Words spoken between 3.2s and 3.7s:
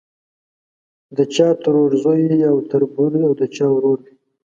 او د چا